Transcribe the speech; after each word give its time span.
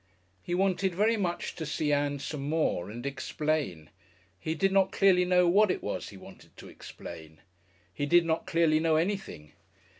He 0.41 0.55
wanted 0.55 0.95
very 0.95 1.15
much 1.15 1.53
to 1.57 1.63
see 1.63 1.93
Ann 1.93 2.17
some 2.17 2.49
more 2.49 2.89
and 2.89 3.05
explain. 3.05 3.91
He 4.39 4.55
did 4.55 4.71
not 4.71 4.91
clearly 4.91 5.25
know 5.25 5.47
what 5.47 5.69
it 5.69 5.83
was 5.83 6.09
he 6.09 6.17
wanted 6.17 6.57
to 6.57 6.67
explain. 6.67 7.39
He 7.93 8.07
did 8.07 8.25
not 8.25 8.47
clearly 8.47 8.79
know 8.79 8.95
anything. 8.95 9.51